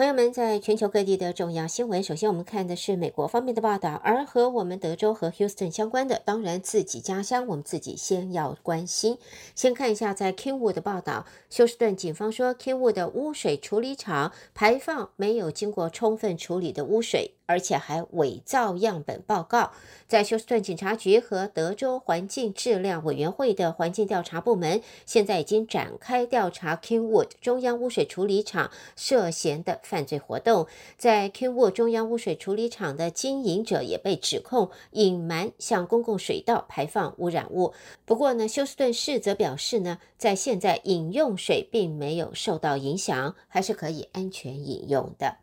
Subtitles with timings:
[0.00, 9.18] 朋友们，在全球各地的重要新闻，首先我们看的是美国方面的报道，而和我们德州和 Houston 相关的，当然自己家乡，我们自己先要关心。
[9.54, 17.34] 先看一下在 Kingwood 的报道，休斯顿警方说，Kingwood 的污水处理厂排放没有经过充分处理的污水。
[17.50, 19.72] 而且还伪造样本报告，
[20.06, 30.68] 在休斯顿警察局和德州环境质量委员会的环境调查部门现在已经展开调查 Kingwood 中央污水处理厂涉嫌的犯罪活动。
[30.96, 37.74] 在 Kingwood 中央污水处理厂的经营者也被指控隐瞒向公共水道排放污染物。
[38.04, 45.38] 不过呢，休斯顿市则表示呢，在现在饮用水并没有受到影响，还是可以安全饮用的。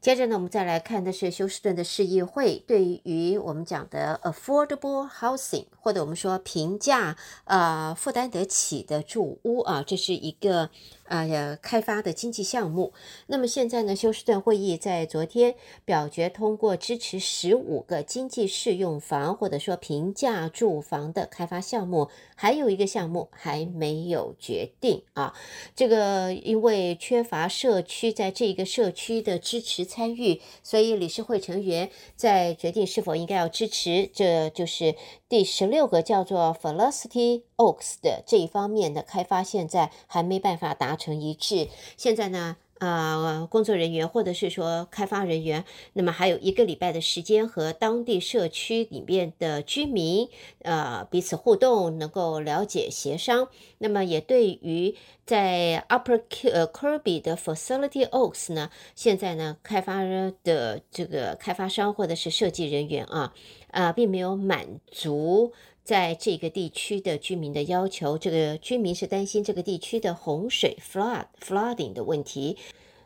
[0.00, 10.70] 接着呢，我们再来看的是休斯顿的市议会对于我们讲的 affordable housing，或者我们说平价呃负担得起的住屋啊，这是一个。
[11.10, 12.92] 啊呀，开发的经济项目。
[13.26, 25.34] 那么现在呢，休斯顿会议在昨天表决通过支持十五个经济适用房或者说平价住房的开发项目，还有一个项目还没有决定啊。
[25.74, 34.94] 这个因为缺乏社区在这个社区的支持参与，所以理事会成员在决定是否应该要支持，这就是。
[35.30, 41.68] 第十六个叫做 Velocity Ox 的这一方面的开发，现在还没办法达成一致。
[41.96, 50.28] 现在呢，呃，工作人员或者是说开发人员，那么还有一个礼拜的时间和当地社区里面的居民，
[50.62, 53.48] 呃，彼此互动，能够了解协商。
[53.78, 60.02] 那么也对于在 Upper Kirby 的 Facility Oaks 呢，现在呢，开发
[60.42, 63.32] 的这个开发商或者是设计人员啊。
[63.70, 65.52] 啊，并没有满足
[65.90, 68.16] 在这个地区的居民的要求。
[68.16, 72.56] 这个居民是担心这个地区的洪水 （flood flooding） 的问题。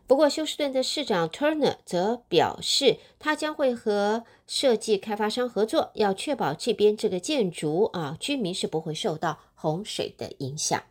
[0.07, 10.83] 不过，休斯顿的市长 Turner 则表示，他将会和设计开发商合作，要确保这边这个建筑啊，居民是不会受到洪水的影响。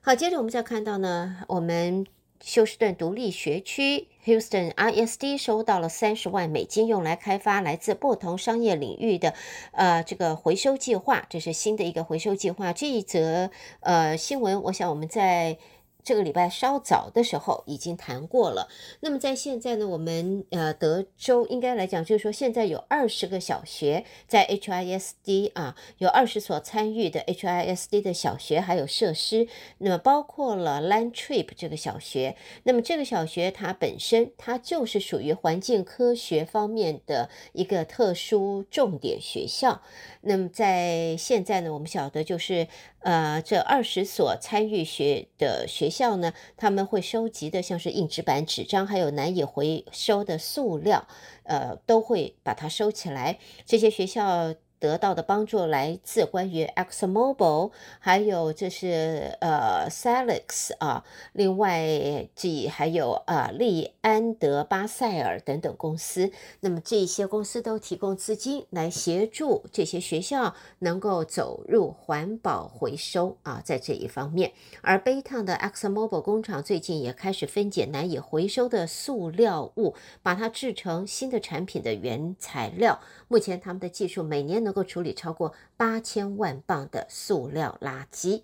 [0.00, 2.06] 好，接着我们再看到呢，我们。
[2.42, 9.34] 休斯顿独立学区 （Houston ISD） 收到了三十万美金，用来开发来自不同商业领域的
[9.72, 11.26] 呃这个回收计划。
[11.28, 12.72] 这是新的一个回收计划。
[12.72, 15.58] 这一则呃新闻，我想我们在。
[16.04, 18.68] 这个礼拜稍早的时候已经谈过了。
[19.00, 29.48] 那么在现在呢，我们呃德州应该来讲，就是说现在有二十个小学在 HISD 啊，有二十所参与的 HISD 的小学还有设施。
[29.78, 32.36] 那么包括了 Latrobe 这个小学。
[32.64, 39.82] 那么这个小学它本身它就是属于环境科学方面的一个特殊重点学校。
[40.22, 42.68] 那么在现在呢，我们晓得就是。
[43.00, 51.06] 呃，这二十所参与学的学校呢，他们会收集的像是硬纸板、纸张，还有难以回收的塑料，
[51.44, 53.38] 呃，都会把它收起来。
[53.66, 54.54] 这些学校。
[54.80, 57.70] 得到的帮助来自关于 exx mobile
[58.00, 61.04] 还有这是呃 Salix 啊，
[61.34, 66.32] 另外这还有啊利安德巴塞尔等等公司。
[66.60, 74.52] 那么这些公司都提供资金来协助这些学校能够走入环保回收啊，在这一方面。
[74.80, 82.98] 而贝烫的 exx mobile 工厂最近也开始分解难以回收的塑料物，把它制成新的产品的原材料。
[83.28, 88.42] 目前他们的技术每年能能够处理超过八千万磅的塑料垃圾。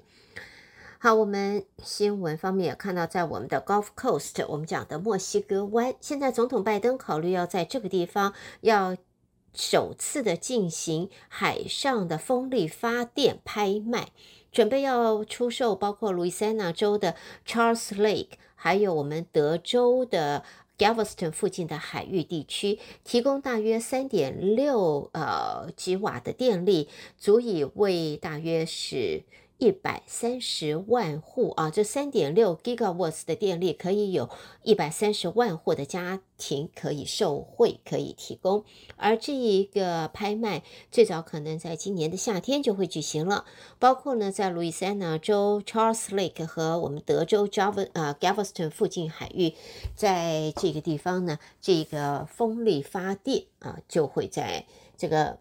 [0.98, 8.96] 好，我们新闻方面也看到，在我们的 Gulf Coast，我们讲的墨西哥湾，现在总统拜登考虑要在这个地方要
[9.54, 14.08] 首次的进行海上的风力发电拍卖，
[14.50, 17.14] 准备要出售包括路易斯安那州的
[17.46, 20.42] Charles Lake，还有我们德州的。
[20.78, 26.88] Galveston 附近的海域地区提供大约三点六呃吉瓦的电力，
[27.18, 29.22] 足以为大约是。
[29.58, 34.28] 一百三十万户啊，这三点六 gigawatts 的电力可以有
[34.62, 38.64] 一百三十万户的家庭可以受惠，可以提供。
[38.96, 43.46] 而这一个拍卖最早可能在今年的夏天就会举行了，
[43.78, 49.54] 包括呢在路易斯安那州 Charles Lake 和我们德州 Java 啊 Galveston 附近海域，
[49.94, 54.66] 在这个地方呢，这个风力发电啊就会在
[54.98, 55.38] 这个。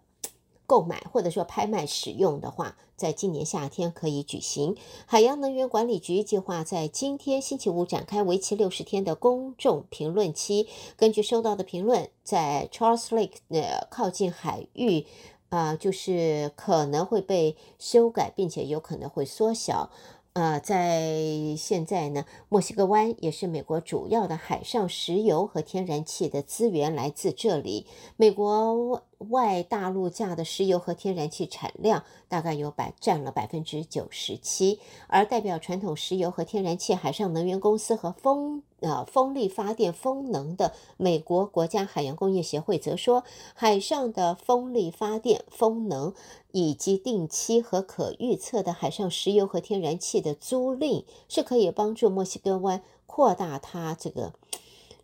[0.68, 4.76] 购买或者说拍卖使用的话，在今年夏天可以举行。
[5.06, 10.68] 海洋能源管理局计划在今天星期五展开为期六十天的公众评论期。
[10.96, 15.06] 根据收到的评论，在 Charles Lake 的靠近海域，
[15.50, 19.90] 啊、就是可能会被修改，并且有可能会缩小。
[20.34, 27.88] 呃，在现在呢，墨西哥湾也是美国主要的海上石油和天然气的资源来自这里。
[28.18, 43.24] 美国外大陆架的石油和天然气产量大概有百占了百分之九十七，而代表传统石油和天然气海上能源公司和风呃风力发电风能的美国国家海洋工业协会则说，
[43.54, 46.14] 海上的风力发电风能。
[46.58, 54.32] 以及定期和可预测的海上石油和天然气的租赁，是可以帮助墨西哥湾扩大它这个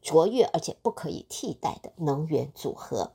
[0.02, 3.12] 卓越而且不可以替代的能源组合。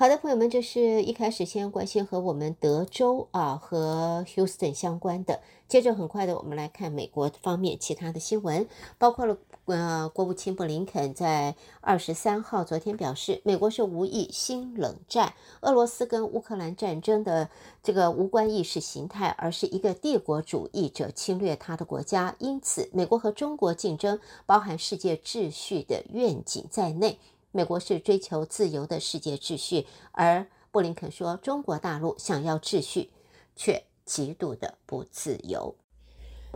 [0.00, 8.66] 好的，朋友们，这是一开始先关心和我们德州啊和 Houston 相关的，接着很快的我们来看美国方面其他的新闻，
[8.96, 9.36] 包括了。
[9.66, 17.50] 呃，国务卿布林肯在二十三号昨天表示，美国是无意新冷战，俄罗斯跟乌克兰战争的
[17.82, 22.34] 这个无关意识形态，而是一个帝国主义者侵略他的国家。
[22.38, 27.18] 因此，美国和中国竞争包含世界秩序的愿景在内。
[27.52, 33.10] 美国是追求自由的世界秩序，而布林肯说，中国大陆想要秩序，
[33.56, 35.74] 却极度的不自由。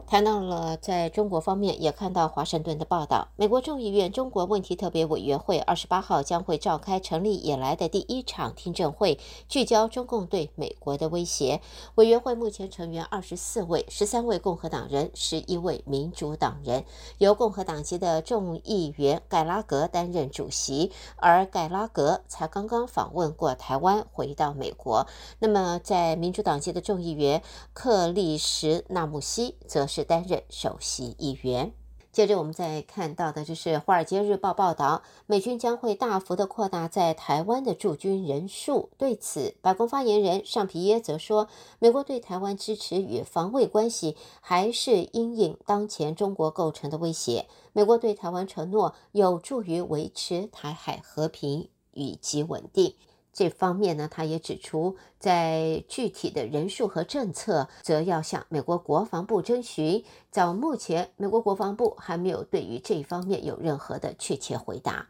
[0.07, 3.29] 谈到了在中国方面，也看到华盛顿的报道。
[3.37, 9.19] 美国众议院中国问题特别委员会二十八号将会召开成立以来的第一场听证会，
[9.49, 11.61] 聚焦中共对美国的威胁。
[11.97, 16.85] 委员会目前成员二十四位，十三位共和党人，十一位民主党人，
[17.19, 25.07] 由共和党籍的众议员盖拉格担任主席，而盖拉格才刚刚访问过台湾，回到美国。
[25.39, 27.43] 那么，在民主党籍的众议员
[27.73, 31.73] 克利什纳穆西则是担任首席议员。
[32.13, 38.91] 接着，我们再看到的就是《华尔街日报》报道，美军将会大幅的扩大在台湾的驻军人数。
[38.97, 41.49] 对此，白宫发言人尚皮耶则说，
[41.81, 47.49] 美国对台湾支持与防卫关系还是因应当前中国构成的威胁。
[47.73, 52.95] 美国对台湾承诺有助于维持台海和平以及稳定。
[53.35, 60.05] 这方面呢，他也指出，在具体的人数和政策，则要向美国国防部征询。
[60.31, 65.09] 早目前，美国国防部还没有对于这一方面有任何的确切回答。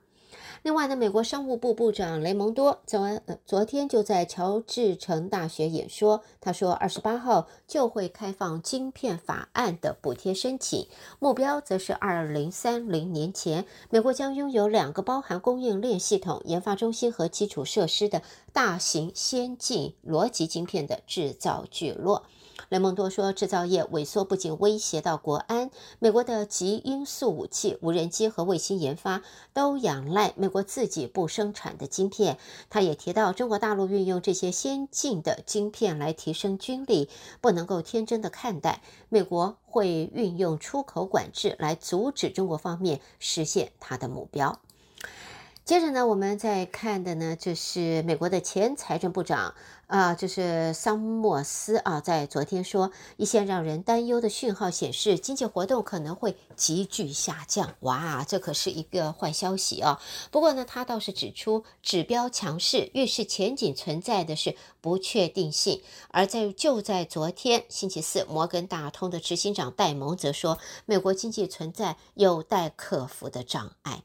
[0.64, 10.88] 另外呢，美国商务部部长雷蒙多昨呃昨天就在乔治城大学演说，他说二十八号就会开放晶片法案的补贴申请，
[11.18, 18.22] 目标则是二零三零年前，美国将拥有两个包含供应链系统、研发中心和基础设施的
[18.54, 22.24] 大型先进逻辑晶片的制造聚落。
[22.68, 29.22] 雷蒙多说，制造业萎缩不仅威胁到国安，美国的极音速武器、无人机和卫星研发
[29.52, 32.38] 都仰赖美国自己不生产的晶片。
[32.70, 37.08] 他也提到，中国大陆运用这些先进的晶片来提升军力，
[37.40, 44.60] 不能够天真的看待，美国会运用出口管制来阻止中国方面实现他的目标。
[45.64, 49.54] 接着呢，我们再看的呢，就是美国的前财政部长
[49.86, 57.76] 啊，就是桑莫斯啊，在昨天说，一些让人担忧的讯号显示，经济活动可能会急剧下降。
[57.80, 59.98] 哇，这可是一个坏消息啊！
[60.30, 65.80] 不过呢，他倒是指出，指标强势，预示前景存在的是不确定性。
[66.10, 74.02] 而在就在昨天星期四，摩根大通的执行长戴蒙则说，美国经济存在有待克服的障碍。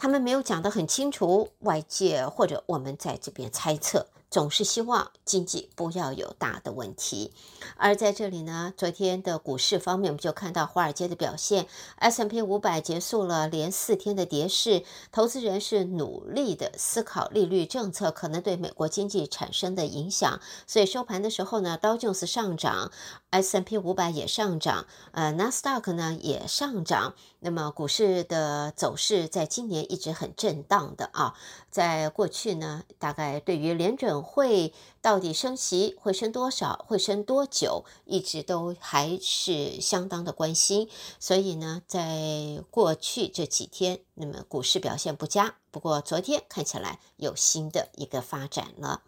[0.00, 4.06] 他们没有讲得很清楚，外界或者我们在这边猜测。
[4.30, 7.32] 总是希望经济不要有大的问题，
[7.76, 11.66] 而在这里呢，昨天的股市方面，我们就看到华尔街的表现
[11.96, 22.92] ，S M P 五百结束了连四天的跌势，投资人是努力的思考利率政策可能对美国经济产生的影响，所以收盘的时候呢，道琼斯上涨
[23.30, 31.34] ，S M P 五百也上涨，呃，纳斯达克呢也上涨，那么股市的走势在今年一直很震荡的啊，
[31.70, 40.88] 在过去呢，大概对于联准会到底升息会升多少，会升多久，一直都还是相当的关心。
[41.18, 45.56] 所以呢，在过去这几天，那么股市表现不佳。
[45.70, 49.02] 不过昨天看起来有新的一个发展了。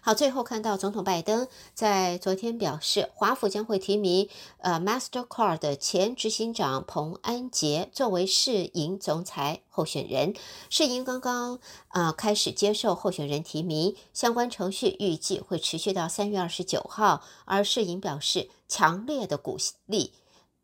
[0.00, 10.34] 好，最后看到总统拜登在昨天表示，华府将会提名呃 Mastercard 的前执行长彭安杰作为世银总裁候选人。
[10.70, 11.56] 世银刚刚
[11.88, 17.22] 啊、呃、开始接受候选人提名，相关程序预计会持续到三月二十九号。
[17.44, 20.14] 而世银表示，强烈的鼓励。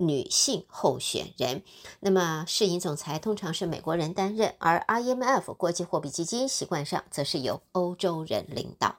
[0.06, 1.62] 女性候选人，
[2.00, 8.96] 那么世银总裁通常是美国人担任，而 IMF 国际货币基金习惯上则是由欧洲人领导。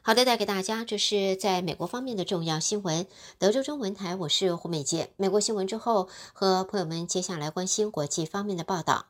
[0.00, 3.06] 好的，带给大家，这是在美国方面的重要新闻。
[3.38, 5.10] 德州中文台，我是胡美杰。
[5.16, 9.06] 美国新闻之后，和朋友们接下来关心国际方面的报道。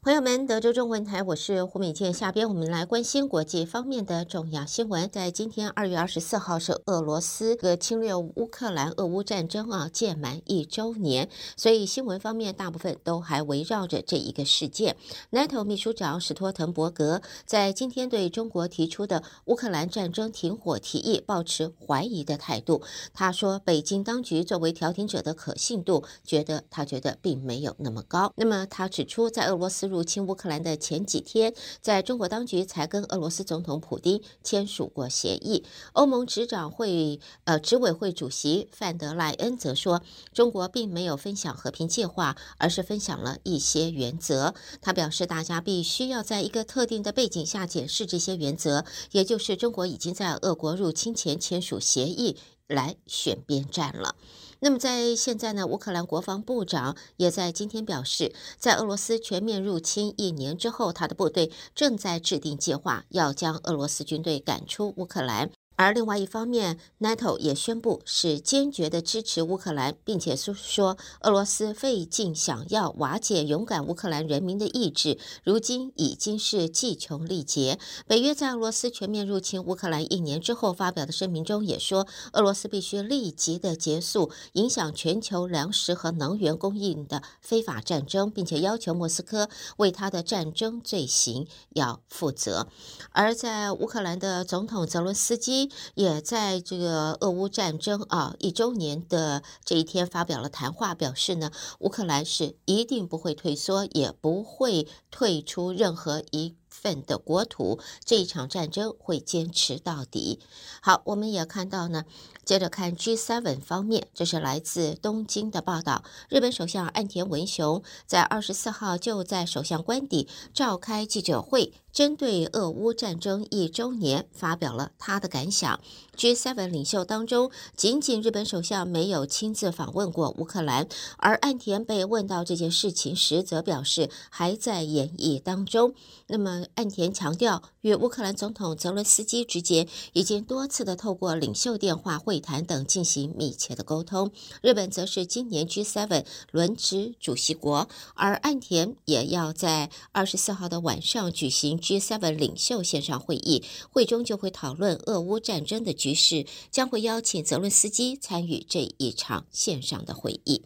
[0.00, 2.14] 朋友们，德州中文台，我是胡美健。
[2.14, 5.10] 下边我们来关心国际方面的重要新闻。
[5.10, 14.96] 在今天二月二十四号是俄罗斯的侵略乌克兰、俄乌战争啊届满一周年，所以新闻方面大部分都还围绕着这一个事件。
[15.32, 22.82] NATO 秘书长史托滕伯格在今天对中国提出的乌克兰战争停火提议抱持怀疑的态度。
[23.12, 28.32] 他说，北京当局作为调停者的可信度，觉得他觉得并没有那么高。
[28.36, 35.64] 那么他指出，在俄罗斯入入侵乌克兰的前几天，在中国当局才跟俄罗斯总统普丁签署过协议。
[35.92, 40.00] 欧盟执掌会呃执委会主席范德赖恩则说，
[40.32, 44.54] 中国并没有分享和平计划，而是分享了一些原则。
[44.80, 52.36] 他表示，大家必须要在一个特定的背景下检视这些原则，也就是中国已经在俄国入侵前签署协议
[52.68, 54.14] 来选边站了。
[54.60, 65.50] 那么在现在呢，乌克兰国防部长也在今天表示，在俄罗斯全面入侵一年之后，他的部队正在制定计划，要将俄罗斯军队赶出乌克兰。
[65.78, 77.78] 而另外一方面，NATO 也宣布是坚决的支持乌克兰，并且说说俄罗斯费尽想要瓦解勇敢乌克兰人民的意志，如今已经是计穷力竭。
[78.08, 92.66] 北约在俄罗斯全面入侵乌克兰一年之后发表的声明中也说，俄罗斯必须立即的结束影响全球粮食和能源供应的非法战争，并且要求莫斯科为他的战争罪行要负责。
[93.12, 95.67] 而在乌克兰的总统泽伦斯基。
[95.94, 110.38] 也在这个俄乌战争啊一周年的这一天发表了谈话，表示呢，乌克兰是一定不会退缩，也不会退出任何一份的国土，这一场战争会坚持到底。
[110.80, 112.04] 好，我们也看到呢，
[112.44, 116.04] 接着看 G7 方面，这是来自东京的报道。
[116.28, 125.80] 日本首相岸田文雄在二十四号就在首相官邸召开记者会，针对俄乌战争一周年发表了他的感想。
[126.16, 135.92] G7 领袖当中，仅仅日本首相没有亲自访问过乌克兰，而岸田被问到这件事情时，则表示还在演绎当中。
[136.28, 136.66] 那么。
[136.74, 144.30] 岸田强调，与乌克兰总统泽伦斯基之间已经多次的透过领袖电话会谈等进行密切的沟通。
[144.62, 160.62] 日本则是今年 G7 轮值主席国，而岸田也要在二十四号的晚上举行 G7 领袖线上会议，会中就会讨论俄乌战争的局势，将会邀请泽伦斯基参与这一场线上的会议。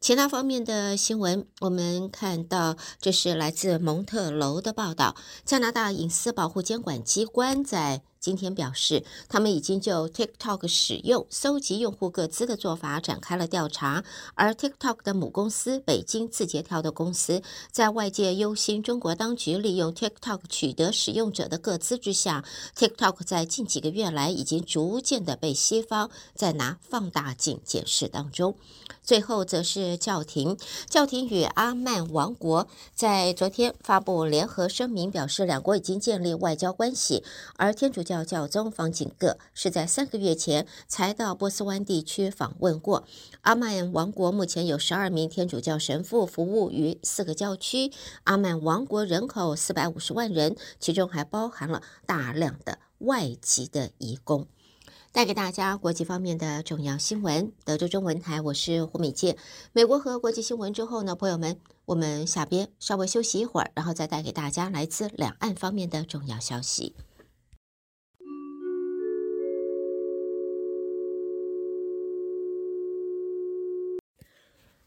[0.00, 5.14] 其他方面的新闻，我们看到这是来自蒙特娄的报道。
[5.44, 14.04] 加拿大隐私保护监管机关在今天表示，他们已经就 TikTok 使用搜集用户个资的做法展开了调查。
[14.34, 22.44] 而 TikTok 的母公司北京字节跳动公司，在外界忧心中国当局利用 TikTok 取得使用者的个资之下
[22.76, 28.54] ，TikTok 在近几个月来已经逐渐的被西方在拿放大镜检视当中。
[29.02, 30.58] 最后则是教廷，
[30.88, 37.24] 教廷与阿曼王国在昨天发布联合声明，表示两国已经建立外交关系，
[37.56, 43.04] 而天主教教宗方济各是在三个月前才到波斯湾地区访问过。
[43.42, 47.92] 阿曼王国目前有十二名天主教神父服务于四个教区。
[48.24, 54.48] 阿曼王国人口四百五十万人，其中还包含了大量的外籍的移工。
[55.12, 57.52] 带给大家国际方面的重要新闻。
[57.64, 59.36] 德州中文台，我是胡美健。
[59.72, 66.96] 美国和国际新闻之后呢，朋友们，我们下边稍微休息一会儿，然后再带给大家来自两岸方面的重要消息。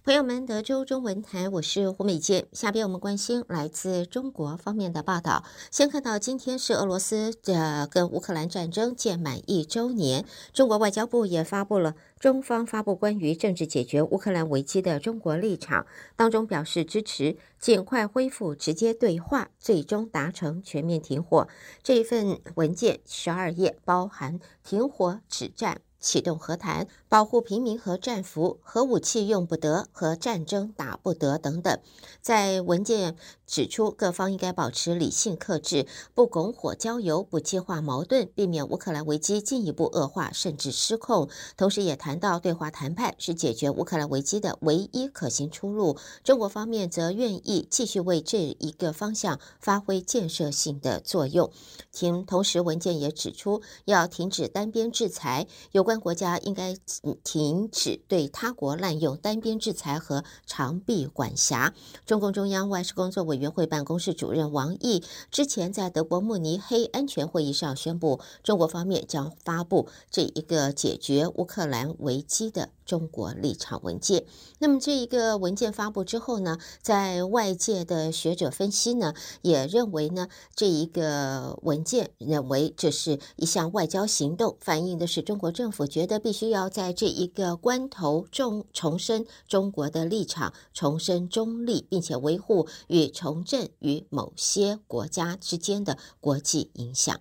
[0.06, 2.46] 朋友们，德州中文台，我是胡美健。
[2.52, 5.46] 下边我们关心来自中国方面的报道。
[5.72, 21.48] 先看到今天是俄罗斯的跟乌克兰战争届满一周年，中国外交部也发布了中方发布关于政治解决乌克兰危机的中国立场，当中表示支持尽快恢复直接对话，最终达成全面停火。
[21.82, 25.80] 这一份文件十二页，包含停火止战。
[26.04, 31.80] 启动和谈，保护平民和战俘，核武器用不得，和战争打不得等等。
[32.24, 33.16] 在文件
[33.46, 41.30] 指出，各方应该保持理性克制，不拱火浇油，不激化矛盾，避免乌克兰危机进一步恶化甚至失控。
[41.56, 45.96] 同时，也谈到对话谈判是解决乌克兰危机的唯一可行出路。
[46.24, 51.52] 中国方面则愿意继续为这一个方向发挥建设性的作用。
[51.92, 56.76] 同同时，文件也指出，要停止单边制裁，有关国家应该
[57.24, 61.74] 停止对他国滥用单边制裁和长臂管辖。
[62.06, 74.26] 中共中央外事工作委员会办公室主任王毅之前在德国慕尼黑安全会议上宣布，中国方面将发布这一个解决乌克兰危机的中国立场文件。
[74.60, 97.20] 那么这一个文件发布之后呢，在外界的学者分析呢，也认为呢，这一个文件认为这是一项外交行动，反映的是中国政府觉得必须要在这一个关头重重申中国的立场，重申中立，并且维护与重振与某些国家之间的国际影响。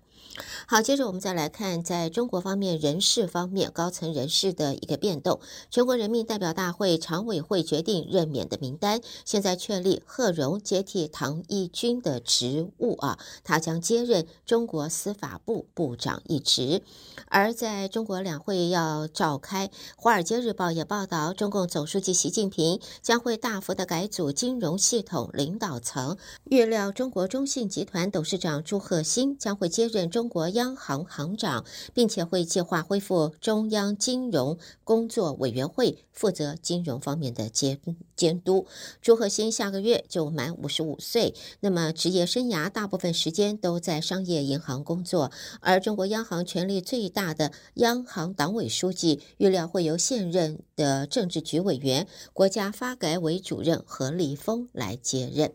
[0.67, 5.41] 好，接着我们再来看，在中国方面人事方面，高层人事的一个变动。
[5.71, 16.83] 全国人民代表大会常委会决定任免的名单，现在确立贺荣接替唐一军的职务啊，他将接任中国司法部部长一职。
[17.29, 30.29] 而在中国两会要召开，《华尔街日报》也报道，中共总书记习近平将会大幅的改组金融系统领导层，预料中国中信集团董事长朱贺新将会接任中。
[30.33, 37.79] 国央行行长，并且会计划恢复中央金融工作委员会，负责金融方面的监
[38.17, 38.67] 监督。
[39.03, 45.31] 朱贺新下个月就满五十五岁，那么职业生涯大部分时间都在商业银行工作。
[45.61, 55.53] 而中国央行权力最大的央行党委书记，预料会由现任的政治局委员、国家发改委主任何立峰来接任。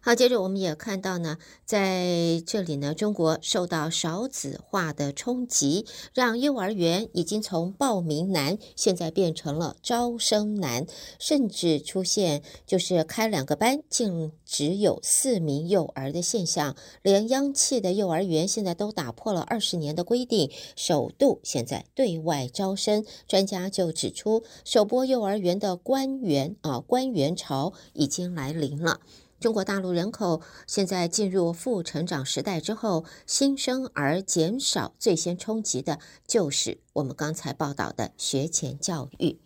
[0.00, 5.84] 好，接着我们也看到呢，在这里呢，中国受到少子化的冲击，
[6.14, 10.86] 让幼儿园已经从报名难，现在变成了招生难，
[11.18, 16.76] 甚至出现就是开两个班竟只有四名幼儿的现象。
[17.02, 23.04] 连央企的幼儿园现在都打破了二十年的规定，首度现在对外招生。
[23.26, 29.00] 专家就指出，首波幼儿园的官员啊，官员潮已经来临了。
[29.46, 39.38] 中国大陆人口现在进入负成长时代之后，新生儿减少，最先冲击的就是我们刚才报道的学前教育。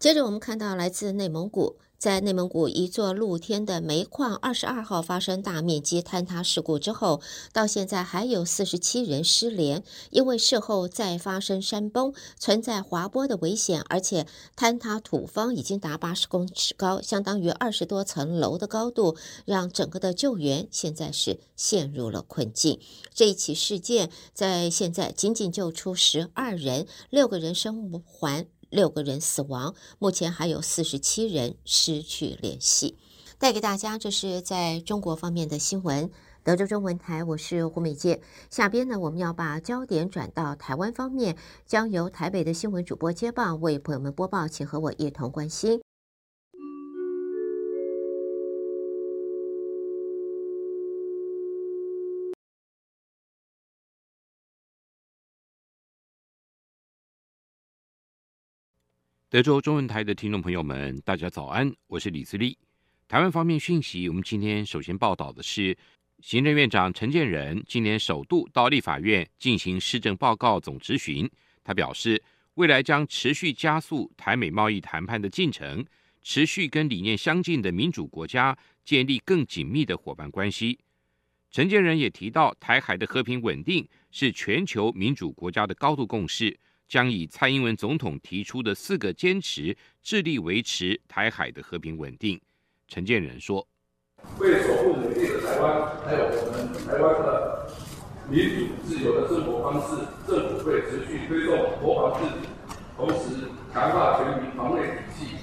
[0.00, 1.78] 接着，我们看到来自内蒙古。
[2.00, 7.20] 在内蒙古一座露天的煤矿，二十二号发生大面积坍塌事故之后，
[7.52, 22.80] 到现在还有四十七人失联，因为事后再发生山崩，存在滑坡的危险，而且坍塌土方已经达八十公尺高，相当于二十多层楼的高度，让整个的救援现在是陷入了困境。
[23.12, 28.46] 这一起事件在现在仅仅救出十二人，六个人生还。
[28.70, 32.96] 六个人死亡，目前还有四十七人失去联系。
[33.38, 36.10] 带给大家这是在中国方面的新闻。
[36.42, 38.20] 德州中文台，我是胡美健。
[38.48, 45.82] 下边呢，我们要把焦点转到台湾方面，将由台北的新闻主播接棒为朋友们播报，请和我一同关心。
[59.30, 62.58] 德州中文台的听众朋友们，大家早安，我是李自立。
[63.06, 65.78] 台湾方面讯息，我们今天首先报道的是，
[66.18, 71.30] 行政院长陈建仁今年首度到立法院进行施政报告总质询。
[71.62, 72.20] 他表示，
[72.54, 75.86] 未来将持续加速台美贸易谈判的进程，
[76.22, 80.76] 持续跟理念相近的民主国家建立更紧密的伙伴关系。
[81.52, 86.58] 陈建仁也提到，台海的和平稳定是全球民主国家的高度共识。
[86.90, 92.38] 将以蔡英文总统提出的四个坚持，致力维持台海的和平稳定。
[92.88, 93.64] 陈建仁说
[94.40, 97.70] ：“为守护美丽的台湾，还有我们台湾的
[98.28, 102.42] 民主自由的生活方式，政府会持续推动国防自主，
[102.96, 105.36] 同时强化全民防卫体系。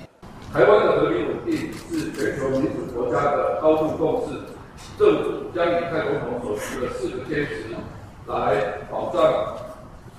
[0.51, 4.35] 台湾的和平稳定是全球民主国家的高度共识，
[4.99, 7.73] 政府将以蔡总统所提的四个坚持
[8.27, 9.55] 来保障。”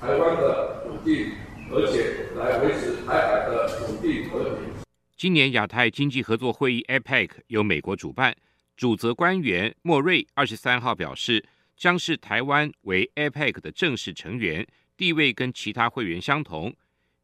[0.01, 1.33] 台湾的稳定，
[1.71, 4.69] 而且来维持台海的稳定和平。
[5.17, 8.35] 今年亚太经济合作会议 （APEC） 由美国主办，
[8.77, 11.45] 主责官员莫瑞二十三号表示，
[11.77, 16.75] 将视台湾为 APEC 的正式成员，地位跟其他会员相同。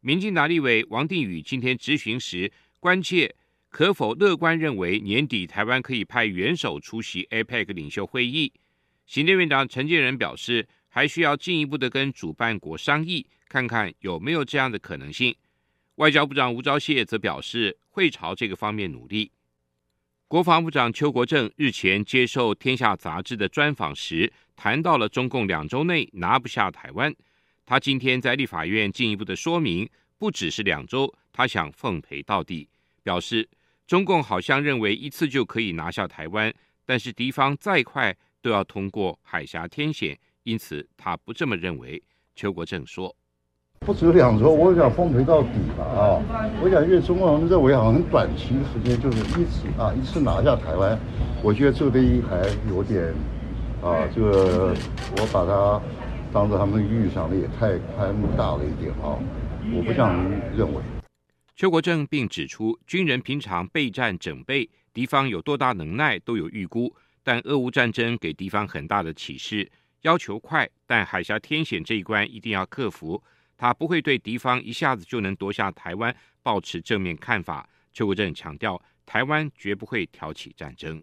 [0.01, 3.33] 民进党立委王定宇今天质询时关切，
[3.69, 8.53] 可否乐观认为年底台湾可以派元首出席 APEC 领袖会议？
[9.07, 15.35] 行政院长陈建仁表示，还需要进一步的跟主办国商议，看看有没有这样的可能性。
[15.95, 19.31] 外交部长吴钊燮则表示，会朝这个方面努力。
[20.27, 27.15] 国防部长邱国正日前接受《天下》杂志的专访时，谈到了中共两周内拿不下台湾。
[27.65, 32.67] 他今天在立法院进一步的说明，不只是两周，他想奉陪到底，
[33.03, 33.47] 表示
[33.87, 36.53] 中共好像认为一次就可以拿下台湾，
[36.85, 42.01] 但是敌方再快都要通过海峡天险，因此他不这么认为。
[42.35, 43.15] 邱国正说
[43.79, 46.21] ：“不止两周，我想奉陪到底吧啊！
[46.61, 50.97] 我想因为中国人认为好像很短期的时间就是一次啊一次拿下台湾，
[51.43, 53.13] 我觉得这个还有点
[53.81, 54.73] 啊，这个
[55.17, 55.81] 我把它。”
[56.33, 59.15] 当做他们预想的也太宽大了一点啊！
[59.73, 60.13] 我不这样
[60.53, 60.81] 认为。
[61.55, 73.23] 邱国正并指出，军人平常备战整备，敌方有多大能耐都有预估，但俄乌战争给敌方很大的启示，要求快，但海峡天险这一关一定要克服。
[73.57, 77.67] 他不会对敌方一下子就能夺下台湾抱持正面看法。
[77.93, 81.01] 邱国正强调，台湾绝不会挑起战争。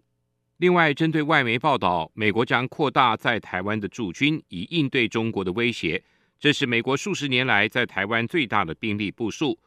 [0.57, 6.01] 另外，针对外媒报道，美国将扩大在台湾的驻军，以应对中国的威胁。
[6.39, 9.59] 这是美国数十年来在台湾最大的兵力部署。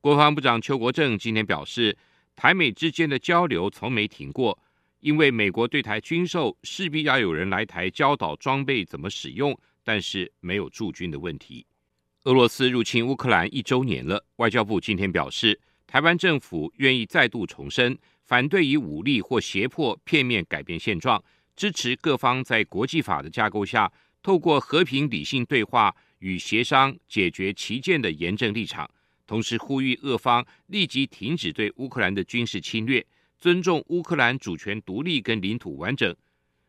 [0.00, 1.96] 国防部长邱国正今天表示，
[2.34, 4.58] 台美之间的交流从没停过，
[5.00, 11.64] 因为美国对台军售势必要有人来台教导装备怎么使用，但是没有驻军的问题。
[12.24, 15.58] 俄罗斯入侵乌克兰一周年了，外交部今天表示，
[15.88, 17.98] 台湾政府愿意再度重申。
[18.22, 21.20] 反对以武力或胁迫片面改变现状，
[21.56, 28.88] 支持各方在国际法的架构下，透过和平理性对话与协商解决歧见的严正立场。
[29.26, 33.04] 同时呼吁俄方立即停止对乌克兰的军事侵略，
[33.40, 36.14] 尊重乌克兰主权独立跟领土完整。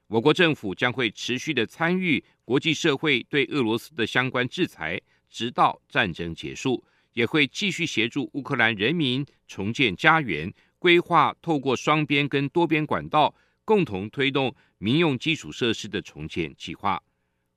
[0.07, 4.99] 我国政府将会持续的参与国际社会对俄罗斯的相关制裁，
[5.33, 10.53] 直到战争结束，也会继续协助乌克兰人民重建家园。
[10.77, 13.33] 规划透过双边跟多边管道，
[13.65, 17.01] 共同推动民用基础设施的重建计划。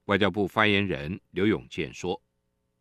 [0.07, 2.23] 外交部发言人刘永健说：“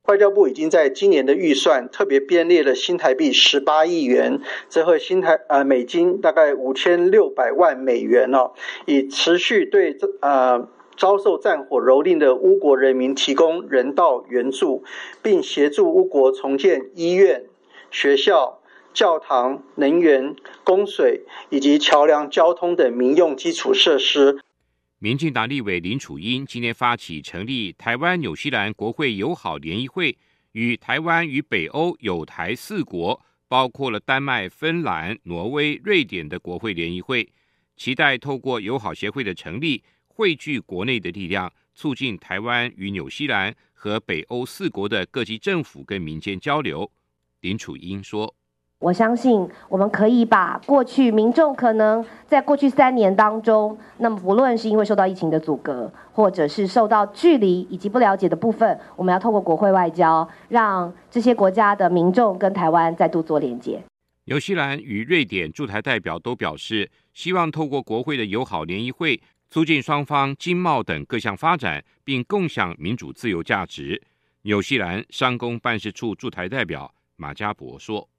[0.07, 8.53] 外交部已经在今年的预算特别编列了新台币十八亿元，折合新台呃美金大概五千六百万美元哦，
[8.85, 14.83] 以持续对这呃遭受战火蹂躏的乌国人民提供人道援助，
[15.21, 17.43] 并协助乌国重建医院、
[17.91, 18.59] 学校。”
[18.95, 24.39] 教堂、能源、供水以及桥梁交通等民用基础设施。
[24.99, 30.17] 民进党立委林楚英今天发起成立台湾纽西兰国会友好联谊会，
[30.53, 37.27] 与台湾与北欧友台四国，包括了丹麦、芬兰、挪威、瑞典的国会联谊会，
[37.75, 39.83] 期待透过友好协会的成立，
[40.15, 46.89] 汇聚国内的力量，促进台湾与纽西兰和北欧四国的各级政府跟民间交流。
[47.41, 48.33] 林楚英说。
[48.79, 63.81] 我相信我们可以把过去民众可能在过去三年当中，那么不论是因为受到疫情的阻隔，或者是受到距离以及不了解的部分，我们要透过国会外交，让这些国家的民众跟台湾再度做连接。
[64.25, 69.21] 纽西兰与瑞典驻台代表都表示，希望透过国会的友好联谊会，
[69.55, 74.01] 促进双方经贸等各项发展，并共享民主自由价值。
[74.41, 78.09] 纽西兰商工办事处驻台代表马家博说。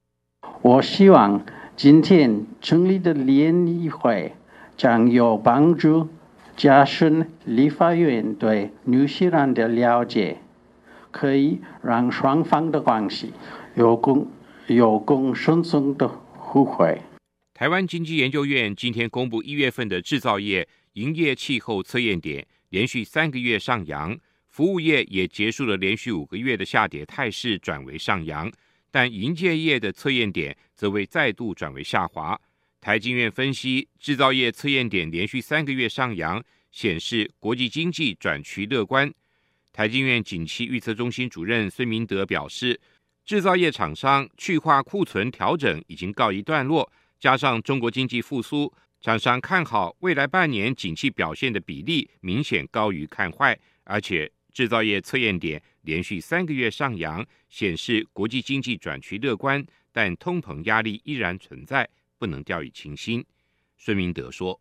[0.62, 1.44] 我希望
[1.77, 4.33] 今天成立的联谊会
[4.79, 6.09] 将有帮助
[6.57, 10.38] 加深立法院对纽西兰的了解，
[11.11, 13.35] 可以让双方的关系
[13.75, 14.27] 有更
[14.68, 17.03] 有更深层的互惠。
[17.53, 28.50] 台湾经济研究院今天公布一月份的制造业营业气候测验点，连续三个月上扬，服务业也结束了连续五个月的下跌态势，转为上扬。
[28.90, 32.38] 但营建业的测验点则为再度转为下滑。
[32.80, 39.12] 台经院分析，制造业测验点连续三个月上扬，显示国际经济转趋乐观。
[39.74, 42.80] 台经院景气预测中心主任孙明德表示，
[43.26, 48.72] 制造业厂商去化库存调整已经告一段落，加上中国经济复苏，
[49.07, 54.29] 厂商看好未来半年景气表现的比例明显高于看坏，而且。
[54.53, 61.88] 制造业测验点连续三个月上扬，显示国际经济转趋乐观，但通膨压力依然存在，
[62.19, 63.23] 不能掉以轻心。
[63.77, 64.59] 孙明德说：“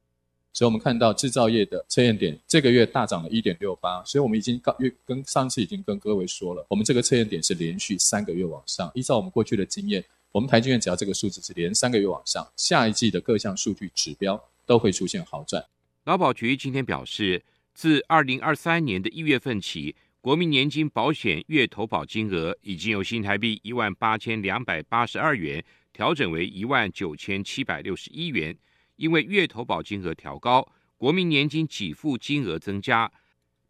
[0.51, 8.91] 所以我们看到制造业的测验点这个月大涨了一点六八，所以我们已经告跟上次已经跟各位说了，我们这个测验点是连续三个月往上。
[8.93, 10.03] 依照我们过去的经验，
[10.35, 15.65] 我们台积院只要这个数字是连三个月往上，下一季的各项数据指标都会出现好转。
[16.03, 17.41] 劳保局今天表示，
[17.73, 28.57] 自二零二三年的一月份起，国民年金保险月投保金额已经由新台币一万八千两百八十二元调整为一万九千七百六十一元。
[28.97, 33.09] 因为月投保金额调高，国民年金给付金额增加，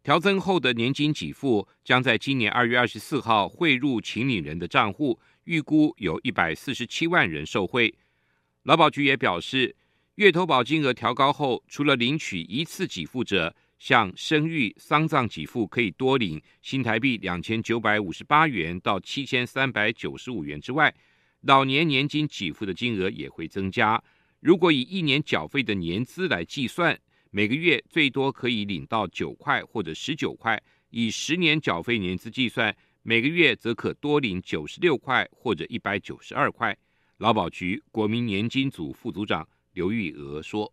[0.02, 7.92] 调增后的年金给付将在今年二月二十四号汇入秦岭人的账户，预估有一百四十七万人受惠。
[8.62, 9.74] 劳保局也表示，
[10.16, 20.94] 月投保金额调高后，除了领取一次给付者，像生育、丧葬给付可以多领新台币两千九百五十八元到七千三百九十五元之外，
[21.42, 24.02] 老年年金给付的金额也会增加。
[24.40, 26.98] 如果以一年缴费的年资来计算，
[27.30, 30.56] 每个月最多可以领到九块或者十九块；
[30.90, 32.74] 以十年缴费年资计算，
[33.08, 36.76] 每个月则可多领九十六块或者一百九十二块。
[37.18, 40.72] 劳保局国民年金组副组长刘玉娥说：“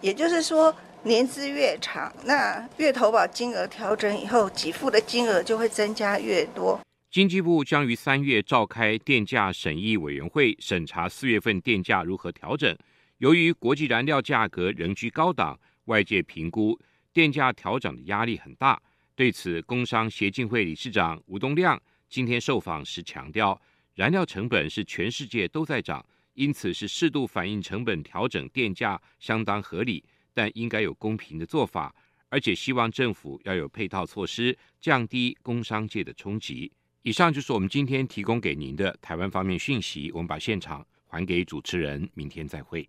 [0.00, 12.78] 也就是说，年资越长，那月投保金额调整以后，给付的金额就会增加越多。”经济部将于三月召开电价审议委员会，审查四月份电价如何调整。
[13.16, 16.78] 由于国际燃料价格仍居高档，外界评估
[17.12, 18.80] 电价调整的压力很大。
[19.18, 21.76] 对此，工商协进会理事长吴东亮
[22.08, 23.60] 今天受访时强调，
[23.96, 31.92] 燃料成本是全世界都在涨，因此是适度反映成本调整电价相当合理，但应该有公平的做法，
[32.28, 36.70] 而且希望政府要有配套措施，降低工商界的冲击。
[37.02, 40.12] 以上就是我们今天提供给您的台湾方面讯息。
[40.12, 42.88] 我们把现场还给主持人，明天再会。